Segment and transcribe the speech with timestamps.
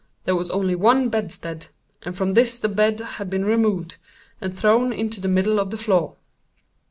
[0.23, 1.67] There was only one bedstead;
[2.01, 3.97] and from this the bed had been removed,
[4.41, 6.15] and thrown into the middle of the floor.